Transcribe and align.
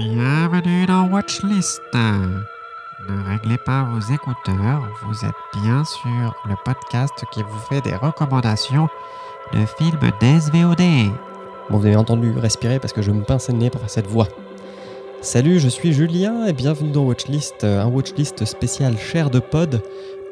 Bienvenue 0.00 0.86
dans 0.86 1.08
Watchlist. 1.08 1.82
Ne 1.92 3.28
réglez 3.28 3.58
pas 3.58 3.82
vos 3.82 4.00
écouteurs, 4.00 4.80
vous 5.04 5.26
êtes 5.26 5.62
bien 5.62 5.84
sur 5.84 6.34
le 6.48 6.54
podcast 6.64 7.12
qui 7.30 7.42
vous 7.42 7.58
fait 7.68 7.82
des 7.82 7.94
recommandations 7.94 8.88
de 9.52 9.58
films 9.76 10.10
d'SVOD. 10.18 11.12
Bon, 11.68 11.76
vous 11.76 11.84
avez 11.84 11.96
entendu 11.96 12.32
respirer 12.38 12.78
parce 12.78 12.94
que 12.94 13.02
je 13.02 13.10
me 13.10 13.24
pince 13.24 13.50
le 13.50 13.56
nez 13.56 13.68
pour 13.68 13.82
cette 13.90 14.06
voix. 14.06 14.26
Salut, 15.20 15.60
je 15.60 15.68
suis 15.68 15.92
Julien 15.92 16.46
et 16.46 16.54
bienvenue 16.54 16.92
dans 16.92 17.02
Watchlist, 17.02 17.64
un 17.64 17.88
Watchlist 17.88 18.46
spécial 18.46 18.96
Cher 18.96 19.28
de 19.28 19.38
Pod 19.38 19.82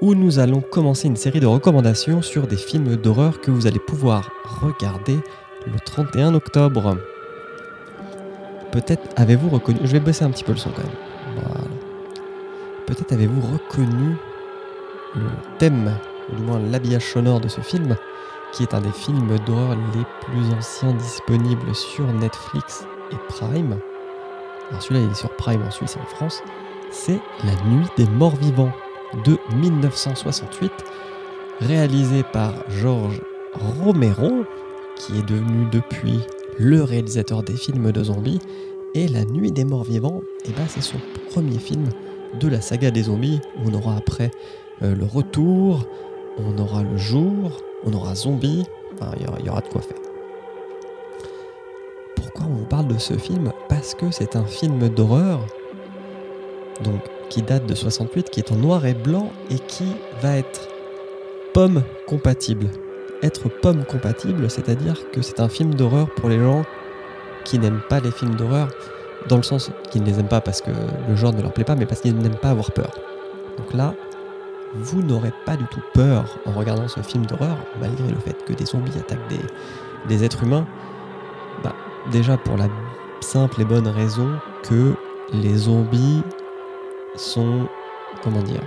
où 0.00 0.14
nous 0.14 0.38
allons 0.38 0.62
commencer 0.62 1.08
une 1.08 1.16
série 1.16 1.40
de 1.40 1.46
recommandations 1.46 2.22
sur 2.22 2.46
des 2.46 2.56
films 2.56 2.96
d'horreur 2.96 3.42
que 3.42 3.50
vous 3.50 3.66
allez 3.66 3.80
pouvoir 3.80 4.30
regarder 4.62 5.18
le 5.66 5.78
31 5.78 6.34
octobre. 6.34 6.96
Peut-être 8.72 9.08
avez-vous 9.16 9.48
reconnu. 9.48 9.80
Je 9.82 9.92
vais 9.92 10.00
baisser 10.00 10.24
un 10.24 10.30
petit 10.30 10.44
peu 10.44 10.52
le 10.52 10.58
son 10.58 10.70
quand 10.70 10.82
même. 10.82 11.42
Voilà. 11.42 11.60
Peut-être 12.86 13.12
avez-vous 13.12 13.40
reconnu 13.40 14.16
le 15.14 15.28
thème, 15.58 15.94
ou 16.32 16.36
du 16.36 16.42
moins 16.42 16.58
l'habillage 16.58 17.12
sonore 17.12 17.40
de 17.40 17.48
ce 17.48 17.60
film, 17.60 17.96
qui 18.52 18.62
est 18.62 18.74
un 18.74 18.80
des 18.80 18.92
films 18.92 19.38
d'horreur 19.46 19.76
les 19.94 20.04
plus 20.22 20.54
anciens 20.54 20.92
disponibles 20.92 21.74
sur 21.74 22.06
Netflix 22.12 22.86
et 23.12 23.16
Prime. 23.28 23.78
Alors 24.70 24.82
celui-là, 24.82 25.06
il 25.06 25.10
est 25.10 25.14
sur 25.14 25.30
Prime 25.36 25.62
en 25.62 25.70
Suisse 25.70 25.96
et 25.96 26.00
en 26.00 26.06
France. 26.06 26.42
C'est 26.90 27.20
La 27.44 27.52
Nuit 27.70 27.86
des 27.96 28.06
Morts 28.06 28.36
Vivants 28.36 28.72
de 29.24 29.38
1968, 29.54 30.72
réalisé 31.60 32.22
par 32.22 32.52
George 32.68 33.20
Romero, 33.54 34.44
qui 34.96 35.18
est 35.18 35.26
devenu 35.26 35.66
depuis 35.70 36.20
le 36.58 36.82
réalisateur 36.82 37.42
des 37.42 37.56
films 37.56 37.92
de 37.92 38.04
zombies. 38.04 38.40
Et 38.94 39.06
La 39.06 39.24
Nuit 39.24 39.52
des 39.52 39.64
Morts 39.64 39.84
Vivants, 39.84 40.22
et 40.46 40.50
ben, 40.50 40.64
c'est 40.66 40.80
son 40.80 40.96
premier 41.30 41.58
film 41.58 41.84
de 42.40 42.48
la 42.48 42.60
saga 42.60 42.90
des 42.90 43.04
zombies. 43.04 43.40
On 43.64 43.72
aura 43.74 43.96
après 43.96 44.30
euh, 44.82 44.94
le 44.94 45.04
retour, 45.04 45.86
on 46.38 46.58
aura 46.58 46.82
le 46.82 46.96
jour, 46.96 47.62
on 47.84 47.92
aura 47.92 48.14
zombie, 48.14 48.64
enfin, 48.94 49.12
il 49.16 49.44
y 49.44 49.46
y 49.46 49.50
aura 49.50 49.60
de 49.60 49.68
quoi 49.68 49.82
faire. 49.82 49.98
Pourquoi 52.16 52.46
on 52.46 52.54
vous 52.54 52.64
parle 52.64 52.88
de 52.88 52.98
ce 52.98 53.14
film? 53.14 53.52
Parce 53.68 53.94
que 53.94 54.10
c'est 54.10 54.36
un 54.36 54.44
film 54.44 54.88
d'horreur, 54.88 55.46
donc 56.82 57.00
qui 57.28 57.42
date 57.42 57.66
de 57.66 57.74
68, 57.74 58.30
qui 58.30 58.40
est 58.40 58.52
en 58.52 58.56
noir 58.56 58.86
et 58.86 58.94
blanc 58.94 59.30
et 59.50 59.58
qui 59.58 59.84
va 60.22 60.38
être 60.38 60.68
pomme 61.52 61.82
compatible. 62.06 62.68
Être 63.22 63.48
pomme 63.48 63.84
compatible, 63.84 64.48
c'est-à-dire 64.48 64.96
que 65.12 65.22
c'est 65.22 65.40
un 65.40 65.48
film 65.48 65.74
d'horreur 65.74 66.08
pour 66.14 66.28
les 66.28 66.38
gens 66.38 66.64
qui 67.44 67.58
n'aiment 67.58 67.82
pas 67.88 68.00
les 68.00 68.10
films 68.10 68.34
d'horreur, 68.36 68.68
dans 69.28 69.36
le 69.36 69.42
sens 69.42 69.70
qu'ils 69.90 70.02
ne 70.02 70.06
les 70.06 70.20
aiment 70.20 70.28
pas 70.28 70.40
parce 70.40 70.60
que 70.60 70.70
le 71.08 71.16
genre 71.16 71.32
ne 71.32 71.42
leur 71.42 71.52
plaît 71.52 71.64
pas, 71.64 71.74
mais 71.74 71.86
parce 71.86 72.00
qu'ils 72.00 72.16
n'aiment 72.16 72.36
pas 72.36 72.50
avoir 72.50 72.70
peur. 72.70 72.90
Donc 73.56 73.72
là, 73.74 73.94
vous 74.74 75.02
n'aurez 75.02 75.32
pas 75.46 75.56
du 75.56 75.64
tout 75.66 75.80
peur 75.94 76.38
en 76.46 76.52
regardant 76.52 76.88
ce 76.88 77.00
film 77.00 77.26
d'horreur, 77.26 77.56
malgré 77.80 78.08
le 78.08 78.18
fait 78.18 78.44
que 78.44 78.52
des 78.52 78.66
zombies 78.66 78.96
attaquent 78.98 79.28
des, 79.28 79.40
des 80.08 80.24
êtres 80.24 80.44
humains. 80.44 80.66
Bah, 81.64 81.74
déjà 82.12 82.36
pour 82.36 82.56
la 82.56 82.68
simple 83.20 83.62
et 83.62 83.64
bonne 83.64 83.88
raison 83.88 84.28
que 84.62 84.94
les 85.32 85.56
zombies 85.56 86.22
sont, 87.16 87.66
comment 88.22 88.42
dire, 88.42 88.62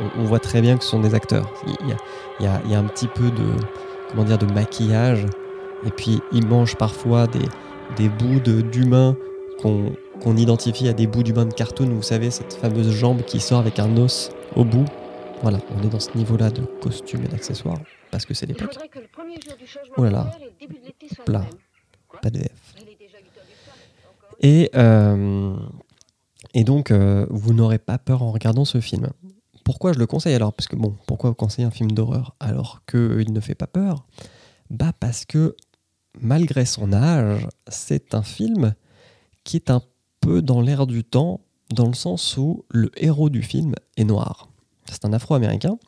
on, 0.00 0.20
on 0.20 0.24
voit 0.24 0.40
très 0.40 0.60
bien 0.60 0.76
que 0.78 0.84
ce 0.84 0.90
sont 0.90 1.00
des 1.00 1.14
acteurs. 1.14 1.50
Il 1.66 1.88
y 1.88 1.92
a, 1.92 1.96
il 2.40 2.44
y 2.44 2.48
a- 2.48 2.60
il 2.64 2.70
y 2.70 2.74
a 2.74 2.78
un 2.78 2.84
petit 2.84 3.08
peu 3.08 3.30
de, 3.30 3.44
comment 4.10 4.24
dire, 4.24 4.38
de 4.38 4.46
maquillage, 4.46 5.26
et 5.86 5.90
puis 5.90 6.20
ils 6.32 6.46
mangent 6.46 6.76
parfois 6.76 7.26
des, 7.26 7.44
des 7.96 8.08
bouts 8.08 8.40
de- 8.40 8.60
d'humains 8.60 9.16
qu'on 9.62 10.36
identifie 10.36 10.88
à 10.88 10.92
des 10.92 11.06
bouts 11.06 11.22
d'humains 11.22 11.46
de 11.46 11.54
cartoon. 11.54 11.86
Vous 11.88 12.02
savez, 12.02 12.30
cette 12.30 12.54
fameuse 12.54 12.90
jambe 12.90 13.22
qui 13.22 13.40
sort 13.40 13.58
avec 13.60 13.78
un 13.78 13.96
os 13.96 14.30
au 14.56 14.64
bout. 14.64 14.84
Voilà, 15.42 15.58
on 15.78 15.82
est 15.84 15.88
dans 15.90 16.00
ce 16.00 16.16
niveau-là 16.16 16.50
de 16.50 16.62
costumes 16.80 17.24
et 17.24 17.28
d'accessoires, 17.28 17.78
parce 18.10 18.24
que 18.26 18.34
c'est 18.34 18.46
l'époque. 18.46 18.76
Oh 19.96 20.04
là 20.04 20.10
là. 20.10 20.30
même. 21.28 21.44
Pas 22.22 22.30
de 22.30 22.38
F. 22.40 22.42
Il 22.78 22.88
est 22.88 22.96
déjà 22.98 23.18
8 23.18 23.38
heures 23.38 23.44
du 23.46 23.64
soir, 23.64 23.76
mais 23.96 24.06
encore. 24.08 24.36
Et, 24.40 24.70
euh, 24.76 25.54
et 26.54 26.64
donc, 26.64 26.90
euh, 26.90 27.26
vous 27.30 27.52
n'aurez 27.52 27.78
pas 27.78 27.98
peur 27.98 28.22
en 28.22 28.30
regardant 28.32 28.64
ce 28.64 28.80
film. 28.80 29.08
Pourquoi 29.64 29.92
je 29.94 29.98
le 29.98 30.06
conseille 30.06 30.34
alors? 30.34 30.52
Parce 30.52 30.68
que, 30.68 30.76
bon, 30.76 30.96
pourquoi 31.06 31.34
conseiller 31.34 31.66
un 31.66 31.70
film 31.70 31.92
d'horreur 31.92 32.36
alors 32.38 32.82
qu'il 32.86 33.32
ne 33.32 33.40
fait 33.40 33.54
pas 33.54 33.66
peur? 33.66 34.06
Bah, 34.70 34.92
parce 34.98 35.24
que, 35.24 35.56
malgré 36.20 36.66
son 36.66 36.92
âge, 36.92 37.48
c'est 37.68 38.14
un 38.14 38.22
film 38.22 38.74
qui 39.42 39.56
est 39.56 39.70
un 39.70 39.82
peu 40.20 40.42
dans 40.42 40.60
l'air 40.60 40.86
du 40.86 41.02
temps, 41.02 41.40
dans 41.70 41.86
le 41.86 41.94
sens 41.94 42.36
où 42.36 42.64
le 42.70 42.90
héros 42.96 43.30
du 43.30 43.42
film 43.42 43.74
est 43.96 44.04
noir. 44.04 44.48
C'est 44.90 45.04
un 45.06 45.12
afro-américain. 45.12 45.78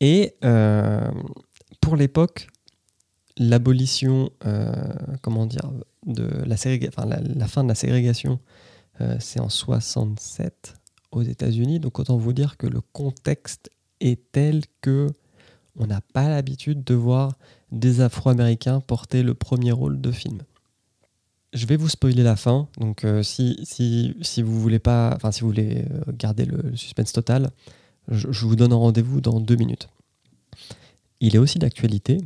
Et 0.00 0.36
euh, 0.44 1.10
pour 1.80 1.96
l'époque, 1.96 2.48
l'abolition, 3.36 4.30
euh, 4.46 4.72
comment 5.22 5.46
dire, 5.46 5.70
de 6.06 6.28
la, 6.44 6.54
enfin, 6.88 7.06
la, 7.06 7.20
la 7.20 7.48
fin 7.48 7.62
de 7.62 7.68
la 7.68 7.74
ségrégation, 7.74 8.40
euh, 9.00 9.16
c'est 9.20 9.40
en 9.40 9.48
67 9.48 10.74
aux 11.12 11.22
États-Unis. 11.22 11.78
Donc 11.80 11.98
autant 11.98 12.16
vous 12.16 12.32
dire 12.32 12.56
que 12.56 12.66
le 12.66 12.80
contexte 12.80 13.70
est 14.00 14.20
tel 14.32 14.62
que 14.80 15.08
on 15.76 15.86
n'a 15.86 16.00
pas 16.12 16.28
l'habitude 16.28 16.84
de 16.84 16.94
voir 16.94 17.36
des 17.70 18.00
Afro-Américains 18.00 18.80
porter 18.80 19.22
le 19.22 19.34
premier 19.34 19.72
rôle 19.72 20.00
de 20.00 20.10
film. 20.10 20.42
Je 21.54 21.66
vais 21.66 21.76
vous 21.76 21.88
spoiler 21.88 22.22
la 22.22 22.36
fin, 22.36 22.68
donc 22.78 23.04
euh, 23.04 23.22
si, 23.22 23.60
si, 23.64 24.14
si 24.22 24.42
vous 24.42 24.58
voulez 24.58 24.78
pas, 24.78 25.12
enfin 25.14 25.32
si 25.32 25.42
vous 25.42 25.48
voulez 25.48 25.84
euh, 25.90 26.12
garder 26.12 26.46
le, 26.46 26.74
suspense 26.76 27.12
total, 27.12 27.50
je, 28.08 28.46
vous 28.46 28.56
donne 28.56 28.72
un 28.72 28.76
rendez-vous 28.76 29.20
dans 29.20 29.38
deux 29.38 29.56
minutes. 29.56 29.88
Il 31.20 31.36
est 31.36 31.38
aussi 31.38 31.58
d'actualité 31.58 32.18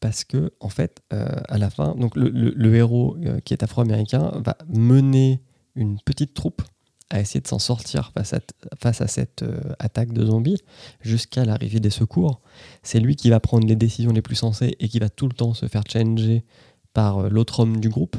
parce 0.00 0.22
que 0.24 0.52
en 0.60 0.68
fait, 0.68 1.00
euh, 1.12 1.26
à 1.48 1.58
la 1.58 1.70
fin, 1.70 1.94
donc 1.94 2.14
le, 2.14 2.28
le- 2.28 2.74
héros 2.74 3.16
qui 3.44 3.52
est 3.52 3.62
afro-américain 3.62 4.32
va 4.44 4.56
mener 4.68 5.40
une 5.74 5.98
petite 6.00 6.34
troupe 6.34 6.62
à 7.10 7.20
essayer 7.20 7.40
de 7.40 7.48
s'en 7.48 7.58
sortir 7.58 8.12
face 8.12 9.00
à, 9.00 9.06
cette 9.06 9.42
euh, 9.42 9.60
attaque 9.78 10.12
de 10.12 10.26
zombies 10.26 10.62
jusqu'à 11.00 11.44
l'arrivée 11.44 11.80
des 11.80 11.90
secours. 11.90 12.40
C'est 12.82 13.00
lui 13.00 13.16
qui 13.16 13.30
va 13.30 13.40
prendre 13.40 13.66
les 13.66 13.76
décisions 13.76 14.12
les 14.12 14.22
plus 14.22 14.36
sensées 14.36 14.76
et 14.78 14.88
qui 14.88 14.98
va 14.98 15.08
tout 15.08 15.26
le 15.26 15.34
temps 15.34 15.54
se 15.54 15.66
faire 15.66 15.84
changer 15.90 16.44
par 16.92 17.18
euh, 17.18 17.28
l'autre 17.30 17.60
homme 17.60 17.80
du 17.80 17.88
groupe 17.88 18.16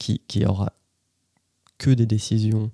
qui, 0.00 0.20
qui 0.26 0.44
aura 0.44 0.72
que 1.78 1.90
des 1.90 2.06
décisions 2.06 2.70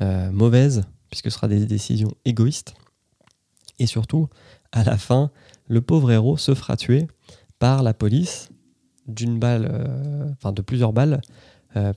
euh, 0.00 0.30
mauvaises 0.30 0.82
puisque 1.10 1.30
ce 1.30 1.36
sera 1.36 1.48
des 1.48 1.66
décisions 1.66 2.12
égoïstes. 2.24 2.74
Et 3.78 3.86
surtout, 3.86 4.28
à 4.70 4.84
la 4.84 4.96
fin, 4.96 5.30
le 5.66 5.80
pauvre 5.80 6.12
héros 6.12 6.36
se 6.36 6.54
fera 6.54 6.76
tuer 6.76 7.08
par 7.58 7.82
la 7.82 7.92
police 7.92 8.50
d'une 9.08 9.38
balle, 9.38 10.30
enfin 10.32 10.52
de 10.52 10.62
plusieurs 10.62 10.92
balles, 10.92 11.20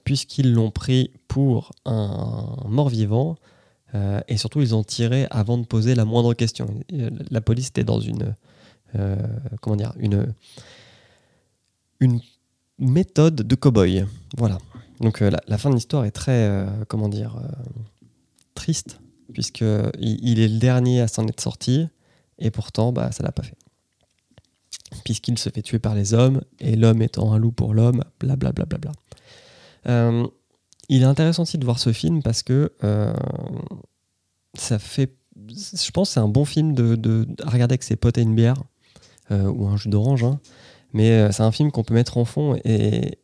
puisqu'ils 0.04 0.52
l'ont 0.52 0.72
pris 0.72 1.12
pour 1.36 1.74
un 1.84 2.56
mort-vivant 2.66 3.36
euh, 3.94 4.22
et 4.30 4.38
surtout 4.38 4.62
ils 4.62 4.74
ont 4.74 4.86
tiré 4.86 5.28
avant 5.32 5.58
de 5.58 5.66
poser 5.66 5.94
la 5.94 6.06
moindre 6.06 6.34
question. 6.34 6.80
Euh, 6.94 7.10
La 7.30 7.42
police 7.42 7.68
était 7.68 7.84
dans 7.84 8.00
une, 8.00 8.34
euh, 8.96 9.18
comment 9.60 9.76
dire, 9.76 9.92
une, 10.00 10.34
une 12.00 12.22
méthode 12.80 13.36
de 13.36 13.56
cow-boy. 13.56 14.06
Voilà. 14.38 14.60
Donc 15.02 15.20
la, 15.20 15.58
fin 15.58 15.70
de 15.70 15.76
l'histoire 15.76 16.06
est 16.06 16.12
très, 16.12 16.66
comment 16.88 17.10
dire, 17.10 17.38
triste, 18.54 19.02
puisque 19.34 19.66
il, 20.00 20.40
est 20.40 20.48
le 20.48 20.58
dernier 20.58 21.02
à 21.02 21.10
s'en 21.10 21.28
être 21.28 21.42
sorti 21.42 21.86
et 22.40 22.50
pourtant 22.50 22.94
bah, 22.94 23.12
ça 23.12 23.24
l'a 23.24 23.34
pas 23.34 23.44
fait 23.44 23.58
puisqu'il 25.04 25.38
se 25.38 25.50
fait 25.50 25.62
tuer 25.62 25.80
par 25.80 25.96
les 25.96 26.14
hommes, 26.14 26.42
et 26.60 26.78
l'homme 26.78 27.02
étant 27.02 27.34
un 27.34 27.38
loup 27.38 27.52
pour 27.52 27.74
l'homme, 27.74 28.04
blablabla. 28.20 28.66
Bla, 28.66 28.78
bla, 28.78 28.94
bla. 29.84 30.32
Il 30.90 31.02
est 31.02 31.06
intéressant 31.06 31.44
aussi 31.44 31.58
de 31.58 31.66
voir 31.66 31.80
ce 31.80 31.92
film 31.94 32.22
parce 32.24 32.44
que 32.44 32.72
euh, 32.84 33.14
ça 34.54 34.80
fait. 34.80 35.14
Je 35.48 35.92
pense 35.92 36.10
que 36.10 36.14
c'est 36.14 36.20
un 36.20 36.28
bon 36.30 36.46
film 36.46 36.74
de, 36.74 37.28
à 37.44 37.50
regarder 37.50 37.74
avec 37.74 37.84
ses 37.84 37.96
potes 37.98 38.18
et 38.18 38.22
une 38.22 38.36
bière, 38.36 38.64
euh, 39.32 39.48
ou 39.48 39.68
un 39.68 39.76
jus 39.78 39.90
d'orange, 39.90 40.24
hein. 40.24 40.40
mais 40.94 41.12
euh, 41.12 41.32
c'est 41.32 41.44
un 41.44 41.52
film 41.52 41.72
qu'on 41.72 41.84
peut 41.84 41.94
mettre 41.94 42.18
en 42.18 42.24
fond, 42.26 42.56
et, 42.64 43.18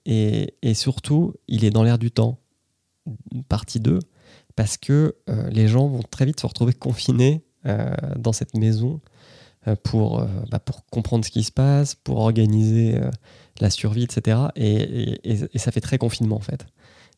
surtout, 0.73 1.33
il 1.47 1.63
est 1.63 1.69
dans 1.69 1.83
l'air 1.83 1.97
du 1.97 2.11
temps, 2.11 2.37
partie 3.47 3.79
2, 3.79 3.99
parce 4.57 4.77
que 4.77 5.15
les 5.51 5.67
gens 5.69 5.87
vont 5.87 6.03
très 6.03 6.25
vite 6.25 6.39
se 6.39 6.45
retrouver 6.47 6.73
confinés 6.79 7.43
dans 8.17 8.33
cette 8.33 8.55
maison 8.57 8.99
pour, 9.83 10.25
bah, 10.51 10.59
pour 10.59 10.85
comprendre 10.87 11.23
ce 11.23 11.31
qui 11.31 11.43
se 11.43 11.51
passe, 11.51 11.95
pour 11.95 12.17
organiser 12.19 12.99
la 13.61 13.69
survie, 13.69 14.03
etc. 14.03 14.37
Et, 14.57 14.67
et- 14.73 15.31
et- 15.31 15.47
et 15.53 15.57
ça 15.59 15.71
fait 15.71 15.81
très 15.81 15.97
confinement 15.97 16.35
en 16.35 16.41
fait. 16.41 16.65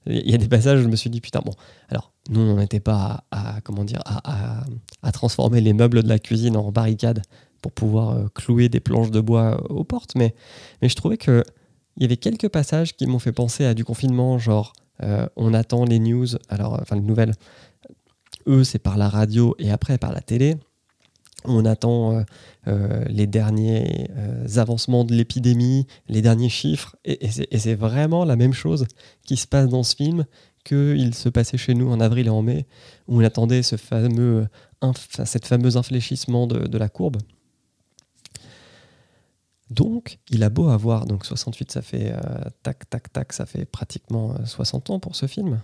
Il 0.06 0.30
y 0.30 0.34
a 0.34 0.38
des 0.38 0.48
passages 0.50 0.80
où 0.80 0.84
je 0.84 0.88
me 0.90 0.96
suis 0.96 1.10
dit 1.10 1.22
putain 1.22 1.42
bon 1.46 1.54
alors 1.90 2.12
nous 2.30 2.42
on 2.42 2.58
n'était 2.58 2.80
pas 2.80 3.24
à, 3.32 3.62
comment 3.64 3.84
dire 3.84 4.02
à, 4.06 4.64
à- 5.02 5.12
transformer 5.12 5.62
les 5.62 5.74
meubles 5.74 6.04
de 6.04 6.10
la 6.10 6.20
cuisine 6.20 6.58
en 6.58 6.72
barricades 6.72 7.22
pour 7.62 7.72
pouvoir 7.72 8.10
euh, 8.12 8.28
clouer 8.34 8.68
des 8.70 8.80
planches 8.82 9.12
de 9.12 9.22
bois 9.22 9.64
aux 9.72 9.84
portes 9.86 10.16
mais 10.16 10.34
mais 10.82 10.90
je 10.90 10.96
trouvais 10.96 11.18
que 11.18 11.44
il 11.96 12.04
y 12.04 12.06
avait 12.06 12.18
quelques 12.18 12.50
passages 12.50 12.96
qui 12.96 13.06
m'ont 13.08 13.20
fait 13.20 13.32
penser 13.32 13.66
à 13.66 13.74
du 13.74 13.84
confinement 13.86 14.38
genre 14.40 14.74
Euh, 15.02 15.28
on 15.36 15.54
attend 15.56 15.86
les 15.86 15.98
news, 16.00 16.28
alors, 16.50 16.78
enfin 16.80 16.96
les 16.96 17.02
nouvelles. 17.02 17.34
Eux, 18.48 18.64
c'est 18.64 18.80
par 18.80 18.96
la 18.96 19.10
radio 19.10 19.56
et 19.58 19.72
après 19.72 19.98
par 19.98 20.14
la 20.14 20.22
télé. 20.22 20.56
On 21.46 21.66
attend 21.66 22.18
euh, 22.18 22.24
euh, 22.68 23.06
les 23.08 23.28
derniers 23.28 24.08
euh, 24.18 24.48
avancements 24.58 25.04
de 25.04 25.14
l'épidémie, 25.14 25.88
les 26.08 26.22
derniers 26.22 26.50
chiffres. 26.50 26.96
Et, 27.06 27.30
c'est- 27.30 27.76
vraiment 27.76 28.24
la 28.24 28.36
même 28.36 28.54
chose 28.54 28.86
qui 29.26 29.36
se 29.38 29.48
passe 29.48 29.68
dans 29.68 29.84
ce 29.84 29.96
film 29.96 30.26
qu'il 30.64 31.14
se 31.14 31.28
passait 31.28 31.58
chez 31.58 31.74
nous 31.74 31.90
en 31.90 32.00
avril 32.00 32.28
et 32.28 32.30
en 32.30 32.42
mai, 32.42 32.66
où 33.08 33.20
on 33.20 33.24
attendait 33.24 33.64
ce 33.64 33.76
fameux, 33.76 34.48
cette 35.26 35.46
fameuse 35.46 35.76
infléchissement 35.76 36.48
de, 36.48 36.78
la 36.78 36.88
courbe. 36.88 37.18
Donc, 39.70 40.20
il 40.30 40.44
a 40.44 40.50
beau 40.50 40.70
avoir, 40.70 41.06
donc 41.06 41.26
68, 41.26 41.72
ça 41.72 41.82
fait 41.82 42.14
tac, 42.62 42.90
tac, 42.90 43.12
tac, 43.12 43.34
ça 43.34 43.46
fait 43.46 43.66
pratiquement 43.66 44.36
euh, 44.36 44.46
60 44.46 44.92
ans 44.92 45.00
pour 45.00 45.16
ce 45.16 45.26
film. 45.26 45.60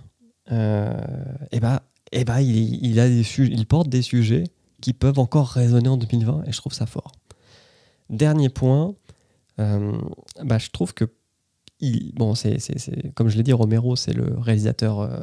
Et 0.52 1.60
bah, 1.60 1.84
et 2.12 2.24
bah 2.24 2.42
il, 2.42 3.00
a 3.00 3.08
des 3.08 3.24
il 3.40 3.66
porte 3.68 3.88
des 3.88 4.02
sujets 4.02 4.46
qui 4.82 4.94
peuvent 4.94 5.20
encore 5.20 5.48
résonner 5.50 5.90
en 5.90 5.98
2020 5.98 6.44
et 6.48 6.52
je 6.52 6.58
trouve 6.58 6.74
ça 6.74 6.86
fort. 6.86 7.12
Dernier 8.10 8.50
point, 8.50 8.96
euh, 9.60 9.98
bah, 10.44 10.58
je 10.58 10.70
trouve 10.70 10.94
que 10.94 11.06
il- 11.82 12.14
bon, 12.16 12.34
comme 13.16 13.30
je 13.30 13.38
l'ai 13.38 13.44
dit, 13.44 13.54
Romero, 13.54 13.96
c'est 13.96 14.14
le 14.14 14.38
réalisateur 14.38 15.00
euh, 15.00 15.20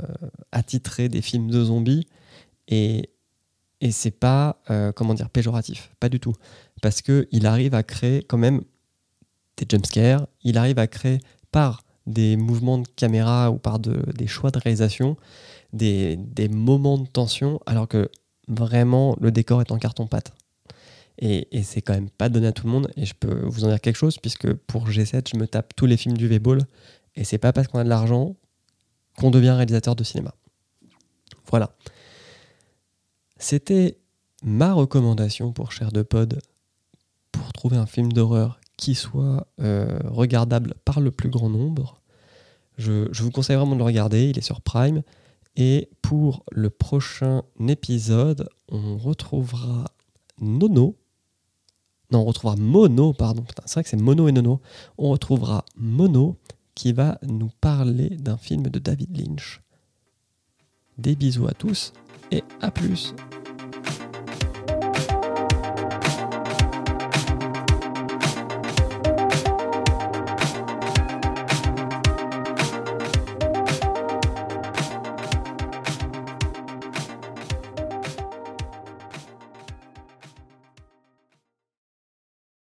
attitré 0.53 1.09
des 1.09 1.21
films 1.21 1.51
de 1.51 1.63
zombies 1.65 2.07
et, 2.69 3.11
et 3.83 3.91
c'est 3.93 4.11
pas, 4.11 4.63
euh, 4.71 4.91
comment 4.93 5.13
dire, 5.15 5.29
péjoratif, 5.29 5.95
pas 6.01 6.09
du 6.09 6.19
tout. 6.19 6.33
Parce 6.81 7.03
qu'il 7.03 7.47
arrive 7.47 7.75
à 7.75 7.83
créer 7.83 8.23
quand 8.23 8.39
même 8.39 8.63
des 9.59 9.67
jumpscares, 9.71 10.27
il 10.45 10.57
arrive 10.59 10.79
à 10.79 10.87
créer 10.87 11.19
par 11.51 11.83
des 12.07 12.37
mouvements 12.37 12.79
de 12.79 12.87
caméra 12.97 13.51
ou 13.51 13.59
par 13.59 13.79
de- 13.79 14.05
des 14.17 14.27
choix 14.27 14.51
de 14.51 14.59
réalisation 14.59 15.17
des, 15.73 16.17
des 16.17 16.49
moments 16.49 16.99
de 16.99 17.07
tension 17.07 17.61
alors 17.67 17.89
que 17.89 18.09
vraiment 18.49 19.17
le 19.21 19.31
décor 19.31 19.61
est 19.61 19.71
en 19.71 19.79
carton-pâte. 19.79 20.33
Et, 21.19 21.49
et 21.57 21.63
c'est 21.63 21.81
quand 21.81 21.95
même 21.95 22.11
pas 22.11 22.29
donné 22.29 22.49
à 22.49 22.53
tout 22.53 22.67
le 22.67 22.73
monde. 22.73 22.91
Et 22.97 23.07
je 23.07 23.15
peux 23.15 23.45
vous 23.47 23.65
en 23.65 23.69
dire 23.69 23.81
quelque 23.81 23.97
chose, 23.97 24.19
puisque 24.19 24.53
pour 24.53 24.89
G7, 24.89 25.31
je 25.33 25.39
me 25.39 25.47
tape 25.47 25.75
tous 25.75 25.87
les 25.87 25.97
films 25.97 26.17
du 26.17 26.29
V-Ball. 26.29 26.61
Et 27.15 27.25
c'est 27.25 27.39
pas 27.39 27.53
parce 27.53 27.69
qu'on 27.69 27.79
a 27.79 27.85
de 27.85 27.89
l'argent 27.89 28.37
qu'on 29.17 29.31
devient 29.31 29.51
réalisateur 29.51 29.97
de 29.97 30.05
cinéma. 30.05 30.35
Voilà. 31.49 31.71
C'était 33.39 33.99
ma 34.43 34.73
recommandation 34.75 35.53
pour 35.53 35.73
Cher 35.73 35.93
de 35.93 36.03
Pod 36.03 36.41
pour 37.33 37.53
trouver 37.53 37.77
un 37.77 37.87
film 37.87 38.13
d'horreur 38.13 38.61
qui 38.77 38.95
soit 38.95 39.47
euh, 39.61 39.99
regardable 40.05 40.75
par 40.85 41.01
le 41.01 41.11
plus 41.11 41.31
grand 41.31 41.49
nombre. 41.49 42.01
Je 42.79 43.23
vous 43.23 43.31
conseille 43.31 43.57
vraiment 43.57 43.73
de 43.73 43.79
le 43.79 43.85
regarder, 43.85 44.29
il 44.29 44.39
est 44.39 44.43
sur 44.43 44.61
Prime. 44.61 45.03
Et 45.57 45.89
pour 46.03 46.45
le 46.53 46.71
prochain 46.71 47.43
épisode, 47.67 48.49
on 48.69 48.99
retrouvera 48.99 49.85
Nono. 50.39 50.97
Non, 52.11 52.21
on 52.21 52.25
retrouvera 52.25 52.57
Mono, 52.57 53.13
pardon. 53.15 53.45
C'est 53.65 53.75
vrai 53.75 53.83
que 53.83 53.89
c'est 53.89 53.97
Mono 53.97 54.29
et 54.29 54.33
Nono. 54.33 54.61
On 54.99 55.11
retrouvera 55.11 55.65
Mono 55.77 56.37
qui 56.75 56.93
va 56.93 57.19
nous 57.27 57.51
parler 57.61 58.11
d'un 58.11 58.37
film 58.37 58.65
de 58.65 58.79
David 58.79 59.17
Lynch. 59.17 59.63
Des 60.99 61.17
bisous 61.17 61.49
à 61.49 61.53
tous 61.53 61.93
et 62.31 62.45
à 62.61 62.71
plus. 62.71 63.15